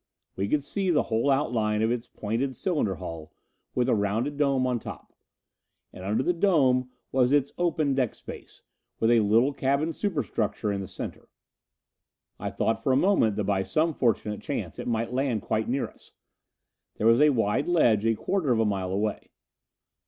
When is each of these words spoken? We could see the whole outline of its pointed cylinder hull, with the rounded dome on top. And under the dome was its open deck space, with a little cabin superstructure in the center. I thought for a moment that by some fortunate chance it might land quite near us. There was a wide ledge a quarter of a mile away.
We 0.35 0.47
could 0.47 0.63
see 0.63 0.89
the 0.89 1.03
whole 1.13 1.29
outline 1.29 1.83
of 1.83 1.91
its 1.91 2.07
pointed 2.07 2.55
cylinder 2.55 2.95
hull, 2.95 3.35
with 3.75 3.85
the 3.85 3.93
rounded 3.93 4.35
dome 4.35 4.65
on 4.65 4.79
top. 4.79 5.13
And 5.93 6.03
under 6.03 6.23
the 6.23 6.33
dome 6.33 6.89
was 7.11 7.31
its 7.31 7.51
open 7.59 7.93
deck 7.93 8.15
space, 8.15 8.63
with 8.99 9.11
a 9.11 9.19
little 9.19 9.53
cabin 9.53 9.93
superstructure 9.93 10.71
in 10.71 10.81
the 10.81 10.87
center. 10.87 11.29
I 12.39 12.49
thought 12.49 12.81
for 12.81 12.91
a 12.91 12.95
moment 12.97 13.35
that 13.35 13.43
by 13.43 13.61
some 13.61 13.93
fortunate 13.93 14.41
chance 14.41 14.79
it 14.79 14.87
might 14.87 15.13
land 15.13 15.43
quite 15.43 15.69
near 15.69 15.87
us. 15.87 16.13
There 16.95 17.05
was 17.05 17.21
a 17.21 17.29
wide 17.29 17.67
ledge 17.67 18.03
a 18.03 18.15
quarter 18.15 18.51
of 18.51 18.59
a 18.59 18.65
mile 18.65 18.89
away. 18.91 19.29